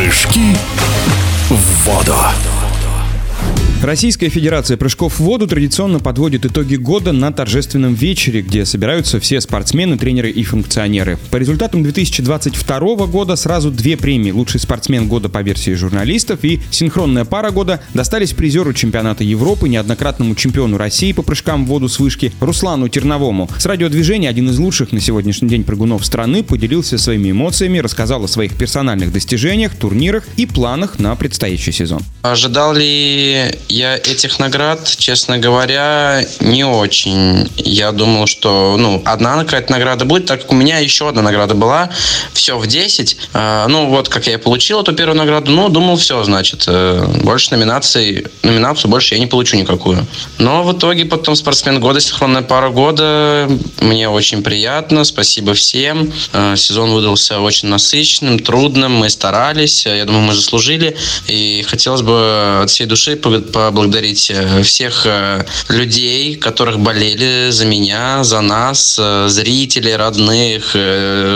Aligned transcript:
Прыжки 0.00 0.56
в 1.50 1.84
воду. 1.84 2.16
Российская 3.82 4.28
Федерация 4.28 4.76
прыжков 4.76 5.14
в 5.14 5.20
воду 5.20 5.46
традиционно 5.46 6.00
подводит 6.00 6.44
итоги 6.44 6.74
года 6.74 7.12
на 7.12 7.32
торжественном 7.32 7.94
вечере, 7.94 8.42
где 8.42 8.66
собираются 8.66 9.20
все 9.20 9.40
спортсмены, 9.40 9.96
тренеры 9.96 10.28
и 10.28 10.44
функционеры. 10.44 11.18
По 11.30 11.38
результатам 11.38 11.82
2022 11.82 13.06
года 13.06 13.36
сразу 13.36 13.70
две 13.70 13.96
премии 13.96 14.32
«Лучший 14.32 14.60
спортсмен 14.60 15.08
года» 15.08 15.30
по 15.30 15.40
версии 15.40 15.72
журналистов 15.72 16.40
и 16.42 16.60
«Синхронная 16.70 17.24
пара 17.24 17.52
года» 17.52 17.80
достались 17.94 18.34
призеру 18.34 18.74
чемпионата 18.74 19.24
Европы, 19.24 19.66
неоднократному 19.66 20.34
чемпиону 20.34 20.76
России 20.76 21.12
по 21.12 21.22
прыжкам 21.22 21.64
в 21.64 21.68
воду 21.68 21.88
с 21.88 21.98
вышки 21.98 22.34
Руслану 22.38 22.90
Терновому. 22.90 23.48
С 23.56 23.64
радиодвижения 23.64 24.28
один 24.28 24.50
из 24.50 24.58
лучших 24.58 24.92
на 24.92 25.00
сегодняшний 25.00 25.48
день 25.48 25.64
прыгунов 25.64 26.04
страны 26.04 26.42
поделился 26.42 26.98
своими 26.98 27.30
эмоциями, 27.30 27.78
рассказал 27.78 28.24
о 28.24 28.28
своих 28.28 28.58
персональных 28.58 29.10
достижениях, 29.10 29.74
турнирах 29.74 30.24
и 30.36 30.44
планах 30.44 30.98
на 30.98 31.16
предстоящий 31.16 31.72
сезон. 31.72 32.02
Ожидал 32.20 32.74
ли 32.74 33.54
я 33.70 33.96
этих 33.96 34.38
наград, 34.38 34.94
честно 34.98 35.38
говоря, 35.38 36.24
не 36.40 36.64
очень. 36.64 37.48
Я 37.56 37.92
думал, 37.92 38.26
что 38.26 38.76
ну, 38.76 39.00
одна 39.04 39.36
какая-то 39.44 39.70
награда 39.72 40.04
будет, 40.04 40.26
так 40.26 40.42
как 40.42 40.52
у 40.52 40.54
меня 40.54 40.78
еще 40.78 41.08
одна 41.08 41.22
награда 41.22 41.54
была. 41.54 41.88
Все 42.32 42.58
в 42.58 42.66
10. 42.66 43.16
А, 43.32 43.68
ну, 43.68 43.86
вот 43.86 44.08
как 44.08 44.26
я 44.26 44.38
получил 44.38 44.82
эту 44.82 44.92
первую 44.92 45.16
награду. 45.16 45.52
Ну, 45.52 45.68
думал, 45.68 45.96
все, 45.96 46.22
значит, 46.24 46.64
э, 46.66 47.06
больше 47.22 47.52
номинаций, 47.52 48.26
номинацию 48.42 48.90
больше 48.90 49.14
я 49.14 49.20
не 49.20 49.26
получу 49.26 49.56
никакую. 49.56 50.04
Но 50.38 50.64
в 50.64 50.76
итоге 50.76 51.04
потом 51.04 51.36
спортсмен 51.36 51.80
года, 51.80 52.00
синхронная 52.00 52.42
пара 52.42 52.70
года. 52.70 53.48
Мне 53.80 54.08
очень 54.08 54.42
приятно. 54.42 55.04
Спасибо 55.04 55.54
всем. 55.54 56.12
Э, 56.32 56.56
сезон 56.56 56.92
выдался 56.92 57.40
очень 57.40 57.68
насыщенным, 57.68 58.40
трудным. 58.40 58.92
Мы 58.96 59.10
старались. 59.10 59.86
Я 59.86 60.04
думаю, 60.04 60.24
мы 60.24 60.34
заслужили. 60.34 60.96
И 61.28 61.64
хотелось 61.68 62.02
бы 62.02 62.60
от 62.62 62.70
всей 62.70 62.86
души 62.86 63.16
поблагодарить 63.16 63.59
э, 64.30 64.62
всех 64.62 65.02
э, 65.04 65.44
людей, 65.68 66.36
которых 66.36 66.78
болели 66.78 67.50
за 67.50 67.66
меня, 67.66 68.24
за 68.24 68.40
нас, 68.40 68.96
э, 68.98 69.26
зрителей, 69.28 69.96
родных, 69.96 70.74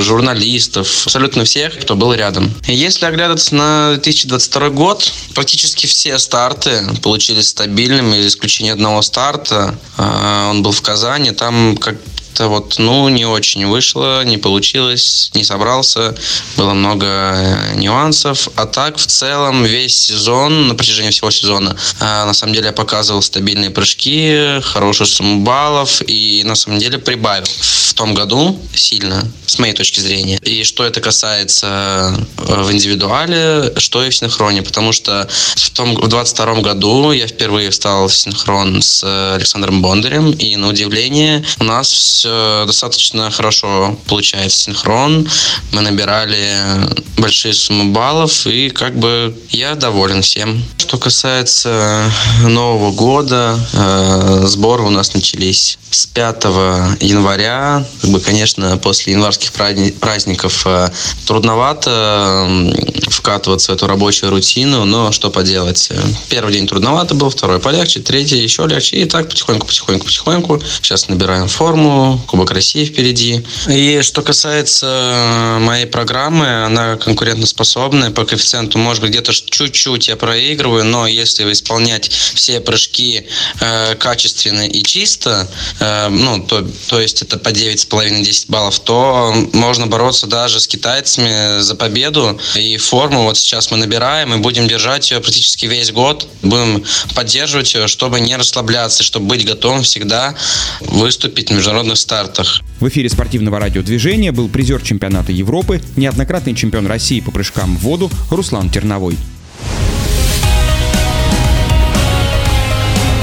журналистов, 0.00 1.02
абсолютно 1.06 1.44
всех, 1.44 1.78
кто 1.78 1.94
был 1.94 2.12
рядом. 2.12 2.52
Если 2.66 3.06
оглядываться 3.06 3.54
на 3.54 3.90
2022 3.94 4.68
год, 4.70 5.12
практически 5.34 5.86
все 5.86 6.18
старты 6.18 6.82
получились 7.02 7.48
стабильными, 7.48 8.20
за 8.20 8.28
исключением 8.28 8.74
одного 8.74 9.02
старта. 9.02 9.74
Он 9.96 10.62
был 10.62 10.72
в 10.72 10.82
Казани, 10.82 11.32
там 11.32 11.76
как 11.76 11.96
как-то 12.28 12.48
вот, 12.48 12.76
ну, 12.78 13.08
не 13.08 13.24
очень 13.24 13.66
вышло, 13.66 14.24
не 14.24 14.38
получилось, 14.38 15.30
не 15.34 15.44
собрался, 15.44 16.14
было 16.56 16.72
много 16.74 17.06
э, 17.06 17.74
нюансов. 17.76 18.48
А 18.54 18.66
так, 18.66 18.96
в 18.96 19.06
целом, 19.06 19.64
весь 19.64 19.98
сезон, 19.98 20.68
на 20.68 20.74
протяжении 20.74 21.10
всего 21.10 21.30
сезона, 21.30 21.76
э, 22.00 22.24
на 22.24 22.34
самом 22.34 22.54
деле, 22.54 22.66
я 22.66 22.72
показывал 22.72 23.22
стабильные 23.22 23.70
прыжки, 23.70 24.60
хорошую 24.62 25.06
сумму 25.06 25.40
баллов 25.40 26.02
и, 26.06 26.42
на 26.44 26.54
самом 26.54 26.78
деле, 26.78 26.98
прибавил 26.98 27.46
в 27.46 27.94
том 27.94 28.14
году 28.14 28.58
сильно, 28.74 29.24
с 29.46 29.58
моей 29.58 29.74
точки 29.74 30.00
зрения. 30.00 30.38
И 30.42 30.64
что 30.64 30.84
это 30.84 31.00
касается 31.00 32.14
э, 32.36 32.62
в 32.62 32.70
индивидуале, 32.72 33.72
что 33.78 34.04
и 34.04 34.10
в 34.10 34.16
синхроне, 34.16 34.62
потому 34.62 34.92
что 34.92 35.28
в 35.56 35.70
том 35.70 35.94
в 35.94 36.08
22 36.08 36.54
году 36.60 37.12
я 37.12 37.26
впервые 37.26 37.70
встал 37.70 38.06
в 38.08 38.14
синхрон 38.14 38.82
с 38.82 39.02
Александром 39.34 39.82
Бондарем, 39.82 40.30
и 40.30 40.56
на 40.56 40.68
удивление 40.68 41.44
у 41.58 41.64
нас 41.64 41.88
Э, 42.24 42.64
достаточно 42.66 43.30
хорошо 43.30 43.96
получается 44.06 44.60
синхрон. 44.60 45.28
Мы 45.72 45.80
набирали 45.80 46.88
большие 47.16 47.54
суммы 47.54 47.92
баллов, 47.92 48.46
и 48.46 48.70
как 48.70 48.96
бы 48.96 49.36
я 49.50 49.74
доволен 49.74 50.22
всем. 50.22 50.62
Что 50.78 50.98
касается 50.98 52.10
Нового 52.42 52.92
года, 52.92 53.58
э, 53.72 54.42
сборы 54.46 54.84
у 54.84 54.90
нас 54.90 55.14
начались 55.14 55.78
с 55.90 56.06
5 56.06 56.44
января. 57.00 57.84
Как 58.00 58.10
бы, 58.10 58.20
конечно, 58.20 58.76
после 58.78 59.12
январских 59.12 59.52
праздников 59.52 60.66
э, 60.66 60.90
трудновато 61.26 62.48
вкатываться 63.28 63.72
в 63.72 63.74
эту 63.74 63.86
рабочую 63.86 64.30
рутину, 64.30 64.86
но 64.86 65.12
что 65.12 65.30
поделать. 65.30 65.90
Первый 66.30 66.54
день 66.54 66.66
трудновато 66.66 67.14
был, 67.14 67.28
второй 67.28 67.60
полегче, 67.60 68.00
третий 68.00 68.38
еще 68.38 68.66
легче. 68.66 68.96
И 68.96 69.04
так 69.04 69.28
потихоньку, 69.28 69.66
потихоньку, 69.66 70.06
потихоньку. 70.06 70.62
Сейчас 70.80 71.08
набираем 71.08 71.46
форму, 71.46 72.24
Кубок 72.26 72.52
России 72.52 72.86
впереди. 72.86 73.44
И 73.68 74.00
что 74.00 74.22
касается 74.22 75.58
моей 75.60 75.84
программы, 75.84 76.64
она 76.64 76.96
конкурентоспособная 76.96 78.10
по 78.10 78.24
коэффициенту. 78.24 78.78
Может 78.78 79.02
быть, 79.02 79.10
где-то 79.10 79.34
чуть-чуть 79.34 80.08
я 80.08 80.16
проигрываю, 80.16 80.84
но 80.86 81.06
если 81.06 81.52
исполнять 81.52 82.10
все 82.10 82.60
прыжки 82.60 83.26
э, 83.60 83.94
качественно 83.96 84.66
и 84.66 84.82
чисто, 84.82 85.46
э, 85.80 86.08
ну, 86.08 86.42
то, 86.42 86.66
то 86.88 86.98
есть 86.98 87.20
это 87.20 87.38
по 87.38 87.50
9,5-10 87.50 88.46
баллов, 88.48 88.80
то 88.80 89.34
можно 89.52 89.86
бороться 89.86 90.26
даже 90.26 90.60
с 90.60 90.66
китайцами 90.66 91.60
за 91.60 91.74
победу. 91.74 92.40
И 92.54 92.78
форму 92.78 93.17
вот 93.24 93.36
сейчас 93.36 93.70
мы 93.70 93.76
набираем 93.76 94.34
и 94.34 94.38
будем 94.38 94.68
держать 94.68 95.10
ее 95.10 95.20
практически 95.20 95.66
весь 95.66 95.92
год. 95.92 96.28
Будем 96.42 96.84
поддерживать 97.14 97.74
ее, 97.74 97.88
чтобы 97.88 98.20
не 98.20 98.36
расслабляться, 98.36 99.02
чтобы 99.02 99.26
быть 99.26 99.46
готовым 99.46 99.82
всегда 99.82 100.34
выступить 100.80 101.50
в 101.50 101.54
международных 101.54 101.98
стартах. 101.98 102.60
В 102.80 102.88
эфире 102.88 103.08
спортивного 103.08 103.58
радиодвижения 103.58 104.32
был 104.32 104.48
призер 104.48 104.82
чемпионата 104.82 105.32
Европы, 105.32 105.82
неоднократный 105.96 106.54
чемпион 106.54 106.86
России 106.86 107.20
по 107.20 107.30
прыжкам 107.30 107.76
в 107.76 107.80
воду 107.80 108.10
Руслан 108.30 108.70
Терновой. 108.70 109.16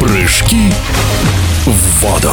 Прыжки 0.00 0.72
в 1.64 2.00
воду. 2.00 2.32